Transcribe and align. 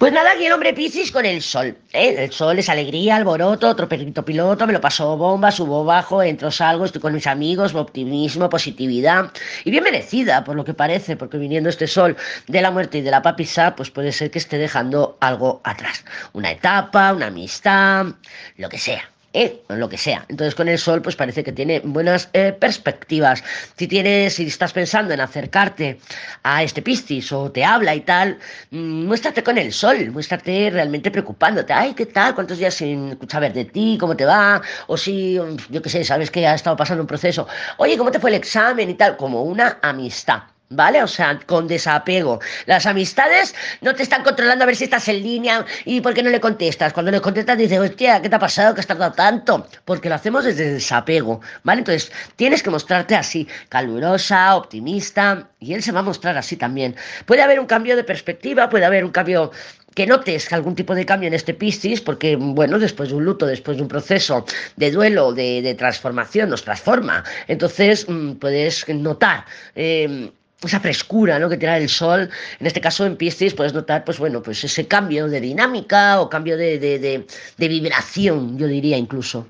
Pues 0.00 0.14
nada, 0.14 0.32
aquí 0.32 0.46
el 0.46 0.52
hombre 0.52 0.72
Piscis 0.72 1.12
con 1.12 1.26
el 1.26 1.42
sol. 1.42 1.76
¿eh? 1.92 2.14
El 2.16 2.32
sol 2.32 2.58
es 2.58 2.70
alegría, 2.70 3.16
alboroto, 3.16 3.68
otro 3.68 3.86
perrito 3.86 4.24
piloto, 4.24 4.66
me 4.66 4.72
lo 4.72 4.80
paso 4.80 5.14
bomba, 5.18 5.50
subo 5.50 5.84
bajo, 5.84 6.22
entro, 6.22 6.50
salgo, 6.50 6.86
estoy 6.86 7.02
con 7.02 7.12
mis 7.12 7.26
amigos, 7.26 7.74
optimismo, 7.74 8.48
positividad. 8.48 9.30
Y 9.62 9.70
bien 9.70 9.84
merecida, 9.84 10.42
por 10.42 10.56
lo 10.56 10.64
que 10.64 10.72
parece, 10.72 11.18
porque 11.18 11.36
viniendo 11.36 11.68
este 11.68 11.86
sol 11.86 12.16
de 12.46 12.62
la 12.62 12.70
muerte 12.70 12.96
y 12.96 13.02
de 13.02 13.10
la 13.10 13.20
papisa, 13.20 13.76
pues 13.76 13.90
puede 13.90 14.12
ser 14.12 14.30
que 14.30 14.38
esté 14.38 14.56
dejando 14.56 15.18
algo 15.20 15.60
atrás. 15.64 16.02
Una 16.32 16.50
etapa, 16.50 17.12
una 17.12 17.26
amistad, 17.26 18.06
lo 18.56 18.70
que 18.70 18.78
sea 18.78 19.02
eh, 19.32 19.62
lo 19.68 19.88
que 19.88 19.96
sea. 19.96 20.24
Entonces 20.28 20.54
con 20.54 20.68
el 20.68 20.78
sol 20.78 21.02
pues 21.02 21.16
parece 21.16 21.44
que 21.44 21.52
tiene 21.52 21.80
buenas 21.80 22.28
eh, 22.32 22.52
perspectivas. 22.52 23.42
Si 23.76 23.86
tienes, 23.86 24.34
si 24.34 24.46
estás 24.46 24.72
pensando 24.72 25.14
en 25.14 25.20
acercarte 25.20 25.98
a 26.42 26.62
este 26.62 26.82
Piscis 26.82 27.32
o 27.32 27.50
te 27.50 27.64
habla 27.64 27.94
y 27.94 28.00
tal, 28.00 28.38
mm, 28.70 29.06
muéstrate 29.06 29.42
con 29.42 29.58
el 29.58 29.72
sol, 29.72 30.10
muéstrate 30.10 30.70
realmente 30.70 31.10
preocupándote. 31.10 31.72
Ay, 31.72 31.94
¿qué 31.94 32.06
tal? 32.06 32.34
¿Cuántos 32.34 32.58
días 32.58 32.74
sin 32.74 33.18
saber 33.28 33.52
de 33.52 33.64
ti? 33.66 33.96
¿Cómo 34.00 34.16
te 34.16 34.24
va? 34.24 34.62
O 34.88 34.96
si, 34.96 35.38
yo 35.68 35.82
qué 35.82 35.88
sé, 35.88 36.04
sabes 36.04 36.30
que 36.30 36.46
ha 36.46 36.54
estado 36.54 36.76
pasando 36.76 37.02
un 37.02 37.06
proceso. 37.06 37.46
Oye, 37.78 37.96
¿cómo 37.96 38.10
te 38.10 38.20
fue 38.20 38.30
el 38.30 38.36
examen 38.36 38.90
y 38.90 38.94
tal? 38.94 39.16
Como 39.16 39.42
una 39.44 39.78
amistad. 39.82 40.42
¿Vale? 40.72 41.02
O 41.02 41.08
sea, 41.08 41.36
con 41.46 41.66
desapego. 41.66 42.38
Las 42.66 42.86
amistades 42.86 43.56
no 43.80 43.92
te 43.92 44.04
están 44.04 44.22
controlando 44.22 44.62
a 44.62 44.66
ver 44.66 44.76
si 44.76 44.84
estás 44.84 45.08
en 45.08 45.20
línea 45.20 45.66
y 45.84 46.00
por 46.00 46.14
qué 46.14 46.22
no 46.22 46.30
le 46.30 46.40
contestas. 46.40 46.92
Cuando 46.92 47.10
le 47.10 47.20
contestas 47.20 47.58
dices, 47.58 47.80
hostia, 47.80 48.22
¿qué 48.22 48.28
te 48.28 48.36
ha 48.36 48.38
pasado? 48.38 48.72
¿Qué 48.72 48.80
has 48.80 48.86
tardado 48.86 49.12
tanto? 49.12 49.66
Porque 49.84 50.08
lo 50.08 50.14
hacemos 50.14 50.44
desde 50.44 50.74
desapego, 50.74 51.40
¿vale? 51.64 51.80
Entonces, 51.80 52.12
tienes 52.36 52.62
que 52.62 52.70
mostrarte 52.70 53.16
así, 53.16 53.48
calurosa, 53.68 54.54
optimista, 54.54 55.48
y 55.58 55.74
él 55.74 55.82
se 55.82 55.90
va 55.90 56.00
a 56.00 56.04
mostrar 56.04 56.38
así 56.38 56.56
también. 56.56 56.94
Puede 57.26 57.42
haber 57.42 57.58
un 57.58 57.66
cambio 57.66 57.96
de 57.96 58.04
perspectiva, 58.04 58.68
puede 58.68 58.84
haber 58.84 59.04
un 59.04 59.10
cambio 59.10 59.50
que 59.96 60.06
notes 60.06 60.52
algún 60.52 60.76
tipo 60.76 60.94
de 60.94 61.04
cambio 61.04 61.26
en 61.26 61.34
este 61.34 61.52
Piscis, 61.52 62.00
porque, 62.00 62.36
bueno, 62.36 62.78
después 62.78 63.08
de 63.08 63.16
un 63.16 63.24
luto, 63.24 63.44
después 63.44 63.76
de 63.76 63.82
un 63.82 63.88
proceso 63.88 64.44
de 64.76 64.92
duelo, 64.92 65.32
de, 65.32 65.74
transformación, 65.76 66.48
nos 66.48 66.62
transforma. 66.62 67.24
Entonces, 67.48 68.08
mm, 68.08 68.34
puedes 68.34 68.88
notar. 68.88 69.44
Eh, 69.74 70.30
esa 70.68 70.80
frescura 70.80 71.38
¿no? 71.38 71.48
que 71.48 71.56
te 71.56 71.66
el 71.76 71.88
sol. 71.88 72.28
En 72.58 72.66
este 72.66 72.80
caso 72.80 73.06
en 73.06 73.16
Piscis 73.16 73.54
puedes 73.54 73.72
notar 73.72 74.04
pues 74.04 74.18
bueno, 74.18 74.42
pues 74.42 74.62
ese 74.64 74.86
cambio 74.86 75.28
de 75.28 75.40
dinámica 75.40 76.20
o 76.20 76.28
cambio 76.28 76.56
de, 76.56 76.78
de, 76.78 77.26
de 77.56 77.68
vibración, 77.68 78.58
yo 78.58 78.66
diría 78.66 78.96
incluso. 78.96 79.38